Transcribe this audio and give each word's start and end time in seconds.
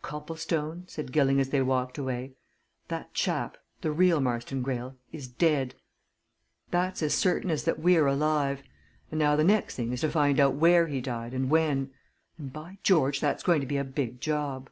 "Copplestone!" 0.00 0.84
said 0.86 1.10
Gilling 1.10 1.40
as 1.40 1.48
they 1.48 1.60
walked 1.60 1.98
away. 1.98 2.34
"That 2.86 3.12
chap 3.14 3.58
the 3.80 3.90
real 3.90 4.20
Marston 4.20 4.62
Greyle 4.62 4.94
is 5.10 5.26
dead! 5.26 5.74
That's 6.70 7.02
as 7.02 7.14
certain 7.14 7.50
as 7.50 7.64
that 7.64 7.80
we're 7.80 8.06
alive! 8.06 8.62
And 9.10 9.18
now 9.18 9.34
the 9.34 9.42
next 9.42 9.74
thing 9.74 9.92
is 9.92 10.02
to 10.02 10.08
find 10.08 10.38
out 10.38 10.54
where 10.54 10.86
he 10.86 11.00
died 11.00 11.34
and 11.34 11.50
when. 11.50 11.90
And 12.38 12.52
by 12.52 12.78
George, 12.84 13.18
that's 13.18 13.42
going 13.42 13.60
to 13.60 13.66
be 13.66 13.76
a 13.76 13.82
big 13.82 14.20
job!" 14.20 14.70